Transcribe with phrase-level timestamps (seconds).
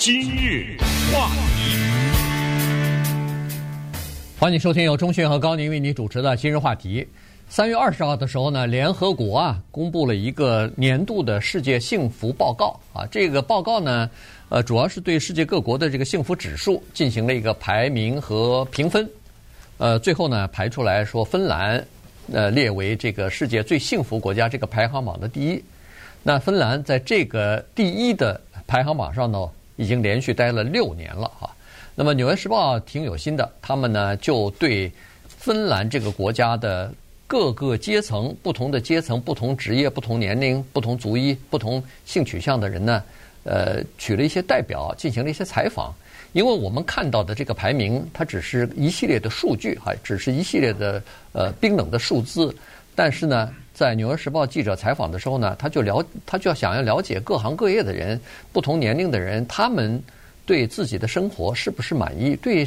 [0.00, 0.78] 今日
[1.12, 1.28] 话
[1.58, 1.76] 题，
[4.38, 7.02] 欢迎收听由钟迅和高宁为你主持的《今日话题》。
[7.50, 13.04] 三月二十号的时候呢，联合国啊公布了一个年度的世界幸福报告啊。
[13.10, 14.08] 这个报告呢，
[14.48, 19.06] 呃，主要是对世界各国的这个幸福指数进行了一个排名和评分。
[19.76, 21.86] 呃，最后呢，排出来说芬兰
[22.32, 25.62] 呃列为这个世界最幸福国家这个排行榜的第一。
[26.22, 29.46] 那芬兰在这个第一的排行榜上呢，
[29.80, 31.50] 已经连续待了六年了哈，
[31.94, 34.92] 那么《纽约时报》挺有心的，他们呢就对
[35.26, 36.92] 芬兰这个国家的
[37.26, 43.02] 各个阶层、不同的阶层、不同职业、不同年龄、不同族裔、不同性取向的人呢，
[43.44, 45.94] 呃，取了一些代表进行了一些采访。
[46.34, 51.02] 因为我们看到的这个排名，它只是一系列的数据，还只是一系列的
[51.32, 52.54] 呃冰冷的数字，
[52.94, 53.50] 但是呢。
[53.80, 58.20] 在《纽约时报》记者采访的时候呢，他就了，他就要想要了解各行各业的人、
[58.52, 59.98] 不同年龄的人，他们
[60.44, 62.36] 对自己的生活是不是满意？
[62.36, 62.62] 对，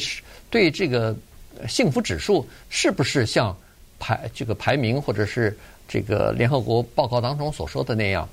[0.50, 1.16] 对这个
[1.68, 3.56] 幸福指数是不是像
[4.00, 5.56] 排这个排名或者是
[5.88, 8.28] 这个联合国报告当中所说的那样？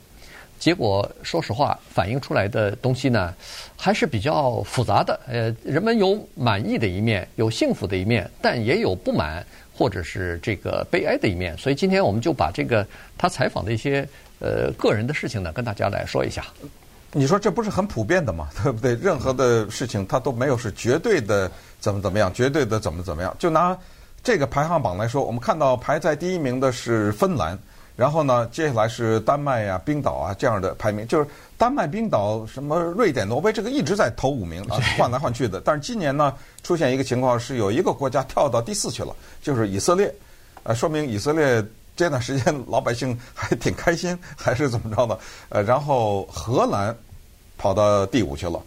[0.59, 3.35] 结果说实话，反映出来的东西呢，
[3.77, 5.21] 还是比较复杂的。
[5.27, 9.45] 呃，人们有满意的一面，有幸福的一面，但也有不满。
[9.81, 12.87] 或者是这个悲哀的一面，所以今天我们就把这个
[13.17, 14.07] 他采访的一些
[14.39, 16.45] 呃个人的事情呢，跟大家来说一下。
[17.13, 18.51] 你说这不是很普遍的吗？
[18.63, 18.95] 对不对？
[18.97, 23.35] 任何的事情它都没有是绝对的怎么怎么样，绝对的怎么怎么样。
[23.39, 23.75] 就拿
[24.23, 27.59] 这个排行榜来说，我们看到排在第一名的是芬兰。
[27.97, 31.27] 然后呢，接下来是丹麦啊、冰岛啊这样的排名，就是
[31.59, 35.61] 丹麦、冰岛、什么瑞典、挪威，这个一直在头五名啊，换来换去的。
[35.61, 40.15] 但是今年呢，出现一个情况是，有一个国家跳到第四去了，就是以色列，
[40.63, 41.63] 呃，说明以色列
[41.95, 45.19] 这段时间老百姓还挺开心，还是怎么着的？
[45.51, 46.97] 呃，然后荷兰
[47.59, 48.63] 跑到第五去了，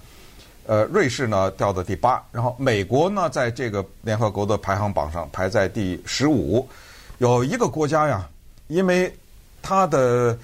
[0.67, 6.67] 呃，瑞士呢掉到第八，然后美国呢在这个联合国的排行榜上排在第十五，
[7.17, 8.29] 有一个国家呀，
[8.68, 9.13] 因为
[9.62, 10.38] 他的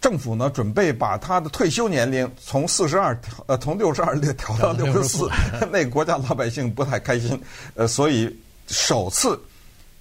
[0.00, 5.28] 政府呢，准备把他的退休年龄从四十二调呃，从六十二调到六十四，
[5.72, 7.40] 那个国家老百姓不太开心，
[7.74, 8.34] 呃，所以
[8.68, 9.38] 首次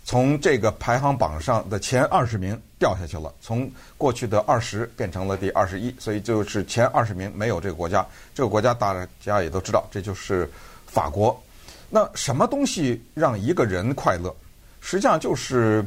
[0.05, 8.05] 从这个排行榜上的前二十名掉下去了，从过去的二十变成了第二十一，所以就是前二十名没有这个国家。
[8.35, 10.49] 这个国家大家也都知道，这就是
[10.85, 11.37] 法国。
[11.89, 14.33] 那什么东西让一个人快乐？
[14.79, 15.83] 实际上就是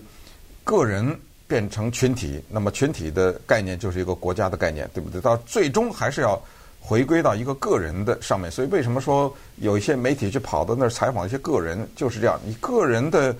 [0.65, 1.19] 个人。
[1.50, 5.21] 变成群体，那么群体的概念就是一个国家的概念，对不对？
[5.21, 6.41] 到最终还是要
[6.81, 8.49] 回归到一个个人的上面。
[8.49, 12.39] 所以为什么说有一些媒体去跑到那儿采访一些个人，就是这样。
[12.47, 13.34] 你个人的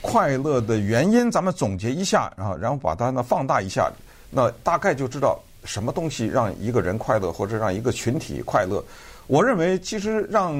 [0.00, 3.88] 快乐的原因，咱们总结一下，然后然后把它呢放大一下，
[4.28, 8.84] 那大概就知道什么东西让一个人快乐，或者让一个群体快乐。
[9.28, 10.52] 我认为，其实让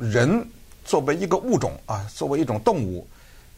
[0.00, 0.44] 人
[0.84, 3.06] 作为一个物种啊，作为一种动物，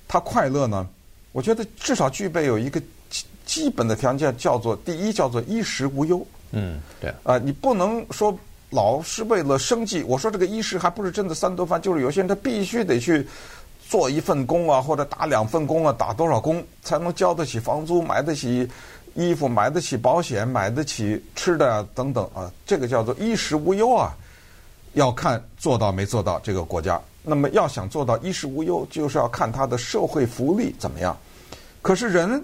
[0.07, 0.87] 它快乐呢？
[1.35, 2.81] 我觉得至少具备有一个
[3.11, 6.25] 基基本的条件，叫做第一，叫做衣食无忧。
[6.53, 7.13] 嗯，对。
[7.25, 8.33] 啊，你不能说
[8.71, 10.05] 老是为了生计。
[10.05, 13.27] 我说这个衣食还不是真的三顿饭，就是有些人他必须得去
[13.89, 18.71] 做一份工啊，或者打两份工啊，打多少工才能交得起房租，买得起
[19.15, 22.49] 衣服，买得起保险，买得起吃的啊等等啊。
[22.65, 24.17] 这个叫做衣食无忧啊，
[24.93, 27.01] 要看做到没做到这个国家。
[27.27, 31.17] 那么要想做到衣食无忧，就是要看他的社会福利怎么样。
[31.85, 32.43] 可是人，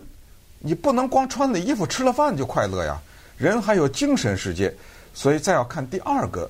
[0.58, 3.00] 你不能光穿了衣服、吃了饭就快乐呀。
[3.38, 4.70] 人还有精神世界，
[5.14, 6.48] 所以再要看第二个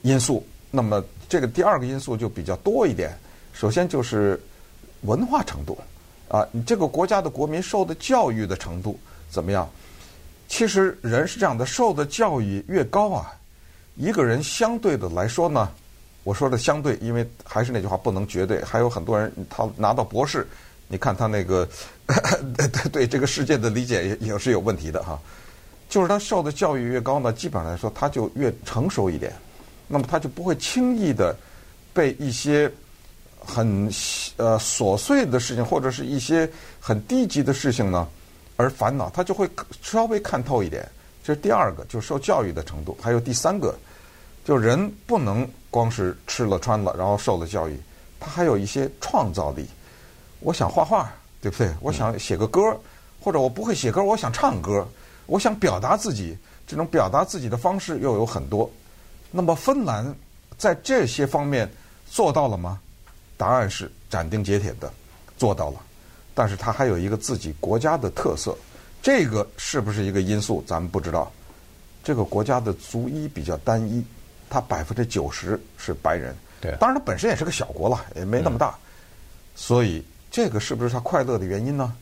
[0.00, 0.42] 因素。
[0.70, 3.14] 那么这个第二个因素就比较多一点。
[3.52, 4.40] 首先就是
[5.02, 5.76] 文化程度
[6.28, 9.68] 啊，你这个国家的国民受的教育的程度怎么样？
[10.48, 13.30] 其实人是这样的，受的教育越高啊，
[13.96, 15.70] 一个人相对的来说呢，
[16.24, 18.64] 我说的相对，因为还是那句话，不能绝对。
[18.64, 20.48] 还有很多人他拿到博士。
[20.88, 21.68] 你看他那个
[22.92, 25.18] 对这个世界的理解也也是有问题的哈，
[25.88, 29.32] 就是他受的教育越高呢，基本上来说他就越成熟一点，
[29.88, 31.36] 那么他就不会轻易的
[31.92, 32.70] 被一些
[33.38, 33.90] 很
[34.36, 36.48] 呃琐碎的事情或者是一些
[36.80, 38.06] 很低级的事情呢
[38.56, 39.48] 而烦恼，他就会
[39.82, 40.88] 稍微看透一点。
[41.22, 42.96] 这是第二个，就受教育的程度。
[43.02, 43.76] 还有第三个，
[44.44, 47.76] 就人不能光是吃了穿了，然后受了教育，
[48.20, 49.66] 他还有一些创造力。
[50.40, 51.70] 我想画画，对不对？
[51.80, 52.60] 我想写个歌，
[53.20, 54.86] 或者我不会写歌，我想唱歌，
[55.26, 56.36] 我想表达自己。
[56.66, 58.68] 这种表达自己的方式又有很多。
[59.30, 60.14] 那么芬兰
[60.58, 61.70] 在这些方面
[62.10, 62.80] 做到了吗？
[63.36, 64.92] 答案是斩钉截铁的，
[65.36, 65.80] 做到了。
[66.34, 68.56] 但是它还有一个自己国家的特色，
[69.00, 71.30] 这个是不是一个因素，咱们不知道。
[72.02, 74.04] 这个国家的族裔比较单一，
[74.50, 76.36] 它百分之九十是白人。
[76.60, 78.78] 对，当然它本身也是个小国了，也没那么大，嗯、
[79.54, 81.92] 所以这个是不是他快乐的原因呢？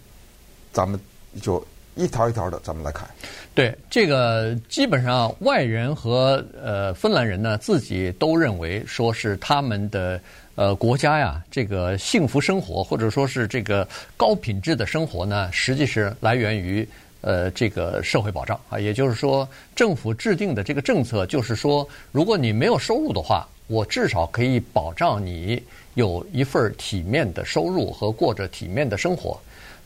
[0.73, 0.99] 咱们
[1.41, 3.09] 就一条一条的，咱们来看。
[3.55, 10.21] 对，这个基本上外人和呃芬兰人呢，自己都认为说是他们的
[10.57, 13.87] 呃国家呀，这个幸福生活或者说是这个
[14.17, 16.89] 高品质的生活呢，实际是来源于
[17.21, 23.47] 呃这个社会保障啊，也就是说政府制定的这个政策，就是说如果你没有收入的话。
[23.67, 25.63] 我至少可以保障你
[25.95, 29.41] 有一份体面的收入和过着体面的生活，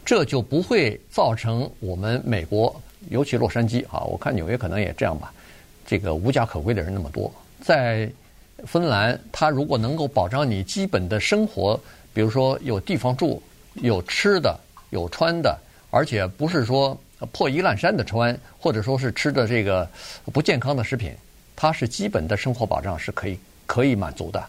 [0.04, 2.74] 这就不会造成我们美国，
[3.10, 5.32] 尤其洛杉矶啊，我看纽约可能也这样吧。
[5.86, 7.32] 这个无家可归的人那么多，
[7.62, 8.10] 在
[8.66, 11.78] 芬兰，他如果能够保障你基本的生活，
[12.12, 13.42] 比如说有地方住、
[13.74, 14.58] 有吃的、
[14.90, 15.58] 有穿的，
[15.90, 16.98] 而且不是说
[17.32, 19.88] 破衣烂衫的穿，或者说是吃的这个
[20.32, 21.12] 不健康的食品，
[21.54, 23.38] 它是基本的生活保障是可以。
[23.68, 24.42] 可以满足的，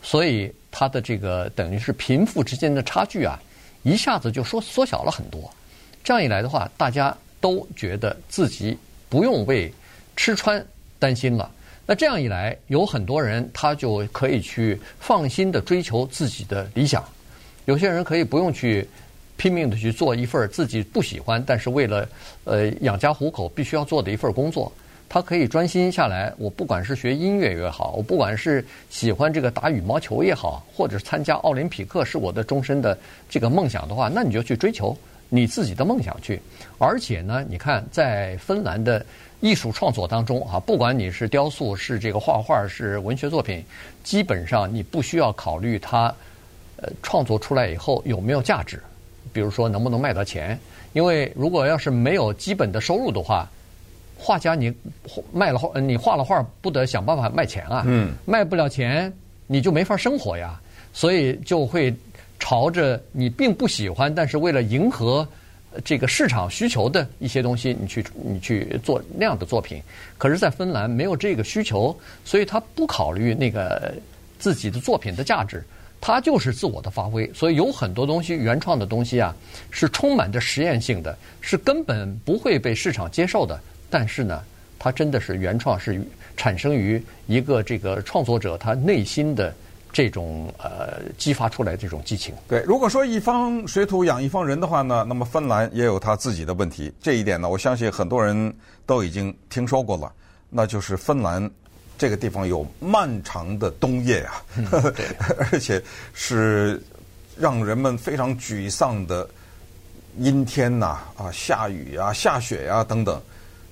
[0.00, 3.40] 所以他的这个等于是贫富之间的差距啊，
[3.82, 5.50] 一下子就缩缩小了很多。
[6.02, 8.76] 这样一来的话，大家都觉得自己
[9.08, 9.72] 不用为
[10.16, 10.64] 吃穿
[10.98, 11.50] 担心了。
[11.86, 17.04] 那这样一来，有很多人他就可以去放心的追求自己的理想。
[17.64, 18.88] 有些人可以不用去
[19.36, 22.08] 拼命的去做一份自己不喜欢，但是为了
[22.44, 24.72] 呃养家糊口必须要做的一份工作。
[25.12, 32.96] 他可以专心下来，我不管是学音乐也好，我不管是喜欢这个打羽毛球也好，或者参加奥林匹克是我的终身的
[33.28, 34.96] 这个梦想的话，那你就去追求
[35.28, 36.40] 你自己的梦想去。
[36.78, 39.04] 而且呢，你看在芬兰的
[39.40, 43.64] 艺术创作当中啊，不管你是雕塑、是这个画画、是文学作品，
[44.04, 46.14] 基本上你不需要考虑它
[46.76, 48.80] 呃创作出来以后有没有价值，
[49.32, 50.56] 比如说能不能卖到钱，
[50.92, 53.50] 因为如果要是没有基本的收入的话。
[54.22, 54.72] 画家，你
[55.32, 57.84] 卖了画，你画了画，不得想办法卖钱啊？
[57.86, 59.10] 嗯，卖不了钱，
[59.46, 60.60] 你就没法生活呀。
[60.92, 61.94] 所以就会
[62.38, 65.26] 朝着你并不喜欢，但是为了迎合
[65.84, 69.80] 这个市场需求的一些东西，你去你去做那样的作品。
[70.18, 73.94] 可是，在芬兰没有这个需求，所以他不考虑那个
[74.38, 75.64] 自己的作品的价值，
[76.00, 77.32] 他就是自我的发挥。
[77.32, 79.34] 所以有很多东西，原创的东西啊，
[79.70, 83.58] 是充满着实验性的，是根本不会被市场接受的。
[83.90, 84.42] 但是呢，
[84.78, 86.00] 它真的是原创，是
[86.36, 89.52] 产生于一个这个创作者他内心的
[89.92, 92.34] 这种呃激发出来这种激情。
[92.48, 96.92] 对，如果说一方水土养一方人的话呢，那么芬兰也有他自己的问题。
[97.02, 98.54] 这一点呢，我相信很多人
[98.86, 100.10] 都已经听说过了。
[100.48, 101.50] 那就是芬兰
[101.98, 104.66] 这个地方有漫长的冬夜啊， 嗯、
[105.52, 105.82] 而且
[106.14, 106.80] 是
[107.36, 109.28] 让人们非常沮丧的
[110.18, 110.86] 阴天呐
[111.16, 113.20] 啊，啊，下雨啊，下雪呀、啊、等等。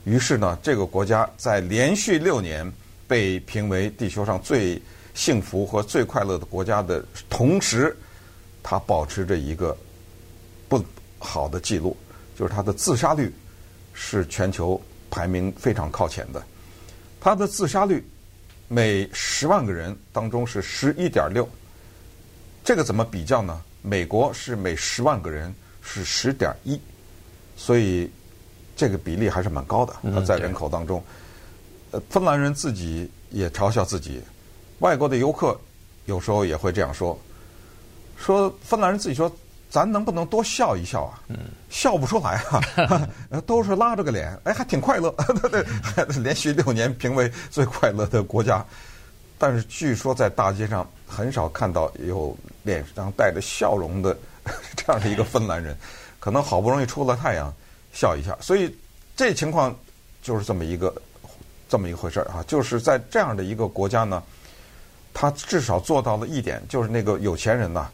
[0.09, 2.73] 于是呢，这个国家在连续六年
[3.07, 4.81] 被评为地球上最
[5.13, 7.95] 幸福和最快乐的国家的同时，
[8.63, 9.77] 它保持着一个
[10.67, 10.83] 不
[11.19, 11.95] 好的记录，
[12.35, 13.31] 就是它的自杀率
[13.93, 16.43] 是全球排名非常靠前的。
[17.21, 18.03] 它的自杀率
[18.67, 21.47] 每十万个人当中是十一点六，
[22.65, 23.61] 这个怎么比较呢？
[23.83, 26.81] 美国是每十万个人是十点一，
[27.59, 28.11] 所以。
[28.79, 31.03] 这个比例还是蛮高的，在人口当中，
[31.91, 34.23] 呃，芬兰人自己也嘲笑自己，
[34.79, 35.59] 外国的游客
[36.05, 37.19] 有时候也会这样说，
[38.17, 39.29] 说芬兰人自己说，
[39.69, 41.19] 咱能不能多笑一笑啊？
[41.69, 42.41] 笑不出来
[42.87, 43.03] 啊，
[43.45, 45.11] 都是拉着个脸，哎，还挺快乐，
[45.51, 45.65] 对，
[46.23, 48.65] 连续六年评为最快乐的国家，
[49.39, 54.17] 但是据说在大街上很少看到有脸上带着笑容的
[54.77, 55.77] 这样的一个芬兰人，
[56.21, 57.53] 可能好不容易出了太阳。
[57.93, 58.75] 笑一下，所以
[59.17, 59.75] 这情况
[60.23, 60.95] 就是这么一个
[61.69, 62.45] 这么一个回事儿啊！
[62.47, 64.23] 就是在这样的一个国家呢，
[65.13, 67.89] 他至少做到了一点，就是那个有钱人呐，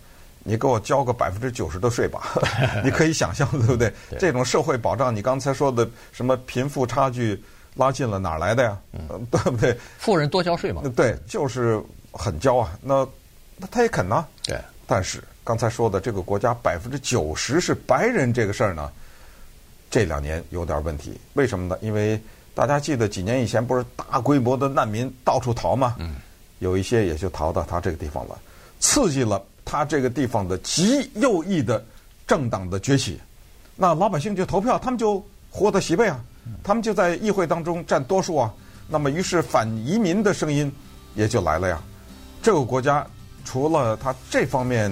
[0.44, 2.34] 你给我交个百分之九十的税吧，
[2.84, 3.92] 你可以想象，对不对？
[4.18, 7.42] 这种社会保障，你刚才说的什么贫富差距
[7.74, 8.78] 拉近了，哪来的呀？
[8.92, 9.76] 嗯，对不对？
[9.98, 10.82] 富人多交税嘛？
[10.94, 11.82] 对，就是
[12.12, 12.78] 很交啊。
[12.82, 13.06] 那
[13.56, 14.26] 那他也肯呢？
[14.44, 14.58] 对。
[14.86, 18.90] 但是刚才说的这个国家百分之九十是白人，这个事儿呢？
[19.94, 21.78] 这两年有点问题，为什么呢？
[21.80, 22.20] 因为
[22.52, 25.94] 大家记得几年以前不是大规模的难民到处逃吗？
[26.00, 26.16] 嗯，
[26.58, 28.36] 有一些也就逃到他这个地方了，
[28.80, 31.80] 刺激了他这个地方的极右翼的
[32.26, 33.20] 政党的崛起。
[33.76, 36.20] 那老百姓就投票，他们就获得席位啊，
[36.64, 38.52] 他们就在议会当中占多数啊。
[38.88, 40.72] 那么于是反移民的声音
[41.14, 41.80] 也就来了呀。
[42.42, 43.06] 这个国家
[43.44, 44.90] 除了他这方面。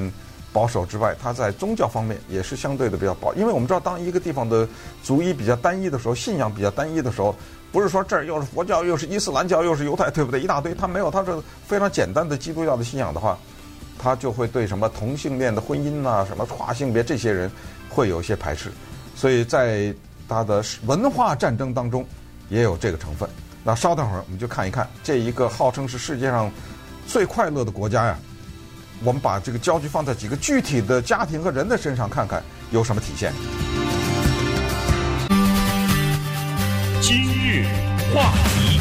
[0.52, 4.68] 保守之外，他在宗教方面也是相对的比较保，因为我们知道，当一个地方的
[5.02, 7.34] 族裔比较单一的时候，信仰比较单一的时候，
[7.72, 10.40] 不是说这儿又是佛教，又是伊斯兰教，又是犹太，对不对？
[10.40, 11.32] 一大堆，他没有，他是
[11.66, 13.38] 非常简单的基督教的信仰的话，
[13.98, 17.50] 他就会对什么同性恋的婚姻啊，什么跨性别这些人
[17.88, 18.70] 会有一些排斥。
[19.14, 19.94] 所以在
[20.28, 22.04] 他的文化战争当中
[22.50, 23.28] 也有这个成分。
[23.64, 26.50] 那稍等会儿，我们就看一看这一个号称是世界上
[27.06, 28.18] 最快乐的国家呀。
[29.04, 32.40] 我们把这个焦距放在几个具体的家庭和人的身上，看看
[32.70, 33.32] 有什么体现。
[37.00, 37.64] 今日
[38.14, 38.78] 话题，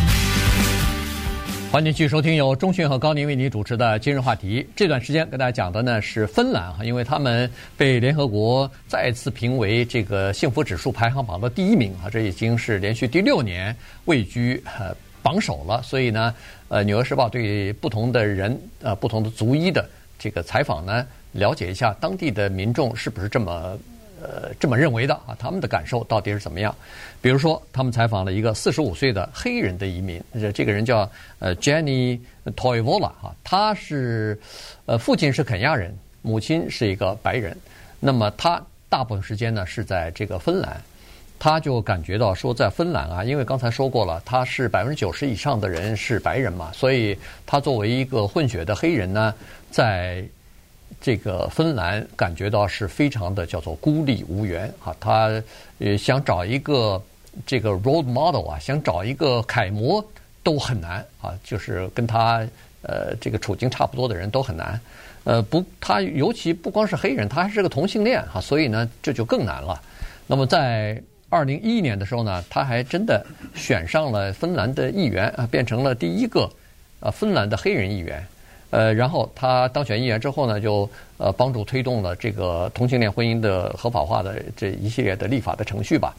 [1.71, 4.61] 欢迎继续收听由钟迅和高宁为您主持的《今日话题》。
[4.75, 13.75] 这段时间跟大家讲的呢是芬兰哈，因为他们被联合国再次评为这个幸福指数排行榜的第一名啊，这已经是连续第六年
[14.05, 15.81] 位居呃榜首了。
[15.81, 16.31] 所以呢，
[16.67, 19.89] 呃，《纽约时报》对不同的人呃不同的族裔的
[20.21, 23.77] 这个采访呢，了解一下当地的民众是不是这么。
[24.23, 26.75] 呃，这么认为的啊，他们的感受到底是怎么样？
[27.23, 31.09] 比如说，他们采访了一个四十五岁的黑人的移民，这这个人叫
[31.39, 32.19] 呃 Jenny
[32.55, 34.39] Toivola 啊，他是
[34.85, 37.57] 呃父亲是肯亚人，母亲是一个白人。
[37.99, 40.79] 那么他大部分时间呢是在这个芬兰，
[41.39, 49.33] 他就感觉到说，在芬兰啊，因为刚才说过了，他是百分之九十以上的人是白人嘛，所以他作为一个混血的黑人呢，
[49.71, 50.23] 在
[50.99, 55.41] 这个芬兰感觉到是非常的叫做孤立无援啊，他
[55.79, 57.01] 呃想找一个
[57.45, 60.05] 这个 role model 啊，想找一个楷模
[60.43, 62.45] 都很难啊，就是跟他
[62.83, 64.79] 呃这个处境差不多的人都很难。
[65.23, 69.81] 呃不，他尤其不光是黑人，他还是个同性恋哈，所以呢这就更难了。
[70.27, 73.25] 那么在二零一一年的时候呢，他还真的
[73.55, 76.49] 选上了芬兰的议员啊，变成了第一个
[76.99, 78.27] 呃芬兰的黑人议员。
[78.71, 86.15] 呃，然后他当选议员之后呢，就呃帮助推动了这个同性恋婚姻的合法化的这一系列的立法的程序吧。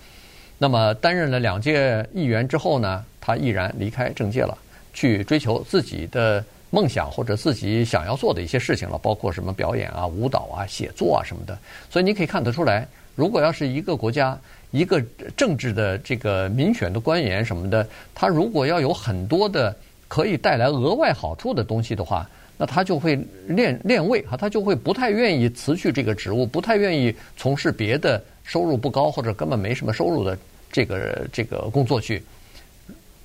[0.58, 4.56] 那么担任了两届议员之后呢，他毅然离开政界了，
[4.94, 11.58] 去追求自己的梦想或者自己想要做的一些事情了，包括什么表演啊、舞蹈啊、写作啊什么的。
[11.90, 14.38] 所以你可以看得出来，如果要是一个国家
[14.70, 15.02] 一个
[15.36, 19.74] 政治的这个民选的官员什么的，他如果要有很多的
[20.06, 22.28] 可以带来额外好处的东西的话，
[22.62, 30.38] 那他就会练练位哈，他就会不太愿意辞去这个职务，不太愿意从事别的收入不高或者根本没什么收入的
[30.70, 32.22] 这个这个工作去。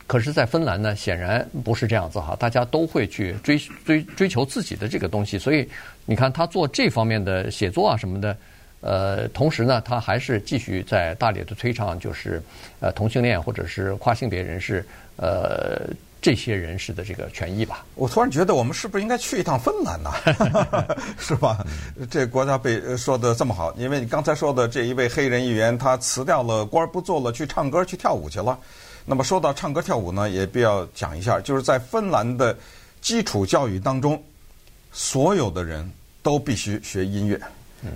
[0.08, 5.38] 可是，在芬兰呢，显然不是这样子哈，大家都会去追追追求自己的这个东西。
[5.38, 5.70] 所以，
[6.08, 8.36] 你看他做这方面的写作啊什么的，
[8.82, 12.42] 呃，同时呢，他还是继续在大力的推倡，就是
[12.80, 14.84] 呃同性恋或者是跨性别人士
[15.18, 15.88] 呃。
[16.28, 20.12] 这些人士的这个权益吧，我突然觉得我们是不是应该去一趟芬兰呢？
[21.18, 21.66] 是吧？
[22.12, 28.60] 这国家被说的这么好，因为你刚才说的这一位黑人议员，他辞掉了官不做了，去唱歌去跳舞去了。
[29.06, 32.54] 那么说到唱歌跳舞呢，也必要讲一下，就是在芬兰的
[33.00, 34.22] 基础教育当中，
[34.92, 35.90] 所有的人
[36.22, 37.40] 都必须学音乐。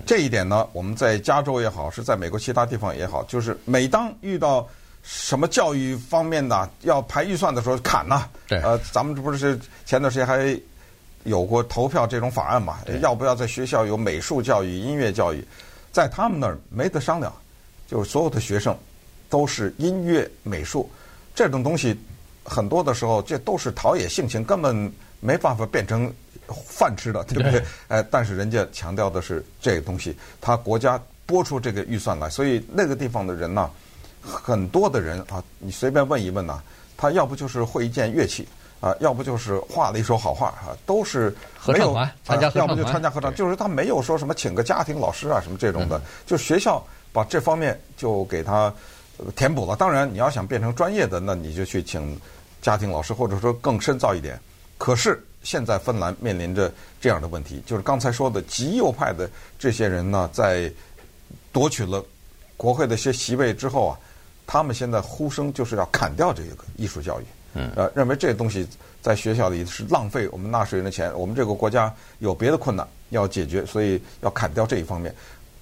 [0.05, 4.65] 这一点呢，我们在加州也好，是在美国其他地方也好，就是每当遇到。
[5.03, 8.27] 什么教育方面的要排预算的时候砍呐？
[8.48, 10.60] 对，呃，咱们这不是前段时间还
[11.24, 12.77] 有过投票这种法案嘛？
[13.01, 15.43] 要不要在学校有美术教育、音乐教育？
[15.91, 17.34] 在他们那儿没得商量，
[17.88, 18.77] 就是所有的学生
[19.29, 20.89] 都是音乐、美术
[21.34, 22.00] 这种东西，
[22.43, 26.12] 很多的时候这都是陶冶性情，根本没办法变成
[26.67, 27.63] 饭吃的，对不对？
[27.88, 33.70] 哎，但是人家强调的是这个东西，他国家拨出这个预算来，所以那个地方的人呢。
[34.21, 36.63] 很多的人啊，你随便问一问呐、啊，
[36.95, 38.47] 他要不就是会一件乐器
[38.79, 41.35] 啊，要不就是画了一手好画啊，都是
[41.67, 48.73] 没有合唱团，参加合唱团，要不就参加合唱，就是他没有说什么请个家庭老师啊什么这种的，嗯、就学校把这方面就给他
[49.35, 49.75] 填补了。
[49.75, 52.19] 当然，你要想变成专业的，那你就去请
[52.61, 54.39] 家庭老师，或者说更深造一点。
[54.77, 60.71] 可是现在芬兰面临着这样的问题，就是刚才说的极右派的这些人呢，在
[61.51, 62.03] 夺取了
[62.57, 63.99] 国会的一些席位之后啊。
[64.51, 67.24] 他们现在呼声就是要砍掉这个艺术教育，
[67.74, 68.67] 呃，认为这个东西
[69.01, 75.15] 在学校里是浪费我们纳税人的钱，我们这个国家有别的困难要解决，所以要砍掉这一方面。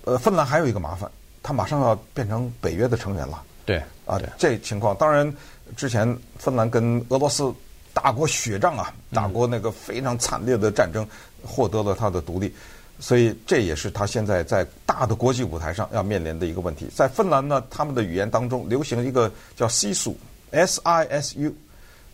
[0.06, 1.08] 呃，芬兰还有一个麻烦，
[1.44, 3.44] 它马上要变成北约的成员了。
[3.64, 3.78] 对，
[4.08, 5.32] 啊，这情况当然
[5.78, 7.54] 之前芬兰跟俄罗斯
[7.94, 11.08] 打过血仗啊，打过那个非常惨烈的战争，
[11.46, 12.52] 获得了它的独立。
[13.00, 16.88] 所以这也是他现在在大的国际舞台上要面临的一个问题。
[16.94, 21.54] 在芬兰呢，他们的语言当中流行一个叫 “sisu”，S-I-S-U。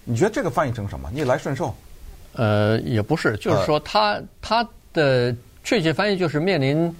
[0.04, 1.10] 你觉得这个翻译成什么？
[1.12, 1.74] 逆来顺受？
[2.34, 6.96] 呃，也不是，就是说他他的确切翻译就是面临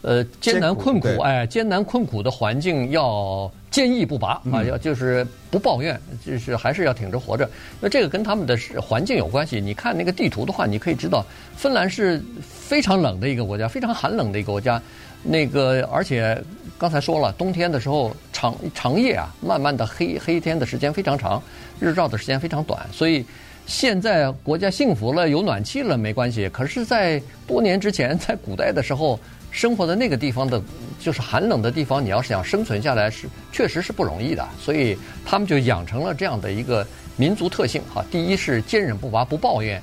[0.00, 7.46] 呃艰难困苦，哎，艰难困苦的环境要坚毅不拔啊，要就是不抱怨，就是还是要挺着活着。
[7.78, 9.60] 那这个跟他们的环境有关系。
[9.60, 11.22] 你看那个地图的话，你可以知道，
[11.54, 14.80] 芬兰是非常冷的一个国家，非常寒冷的一个国家。
[15.22, 16.42] 那个而且
[16.78, 21.42] 刚才说了，冬天的时候长长夜啊，慢慢的黑黑天的时间非常长，
[21.78, 22.80] 日照的时间非常短。
[22.90, 23.26] 所以
[23.66, 26.48] 现在国家幸福了，有暖气了没关系。
[26.48, 29.20] 可是，在多年之前，在古代的时候。
[29.56, 30.62] 生活的那个地方的，
[31.00, 34.46] 就是寒冷的地方，你要是想生存下来是，是确实是不容易的。
[34.60, 36.86] 所以他们就养成了这样的一个
[37.16, 38.04] 民族特性哈。
[38.10, 39.80] 第一是坚韧不拔，不抱怨；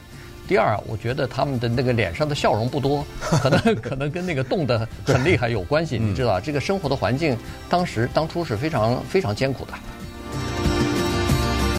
[0.48, 5.98] 第二，我觉得他们的那个脸上的笑容不多， 可能可能跟那个冻得很厉害有关系。
[5.98, 7.36] 你知道，这个生活的环境
[7.68, 9.74] 当时当初是非常非常艰苦的。